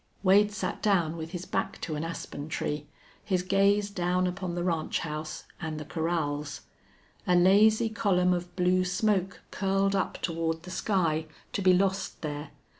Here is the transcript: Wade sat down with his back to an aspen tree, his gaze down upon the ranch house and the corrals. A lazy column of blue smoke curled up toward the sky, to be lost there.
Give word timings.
Wade 0.23 0.51
sat 0.51 0.81
down 0.81 1.15
with 1.15 1.29
his 1.29 1.45
back 1.45 1.79
to 1.81 1.93
an 1.95 2.03
aspen 2.03 2.49
tree, 2.49 2.87
his 3.23 3.43
gaze 3.43 3.91
down 3.91 4.25
upon 4.25 4.55
the 4.55 4.63
ranch 4.63 4.97
house 5.01 5.43
and 5.59 5.79
the 5.79 5.85
corrals. 5.85 6.61
A 7.27 7.35
lazy 7.35 7.87
column 7.87 8.33
of 8.33 8.55
blue 8.55 8.83
smoke 8.83 9.41
curled 9.51 9.95
up 9.95 10.17
toward 10.19 10.63
the 10.63 10.71
sky, 10.71 11.27
to 11.53 11.61
be 11.61 11.75
lost 11.75 12.23
there. 12.23 12.49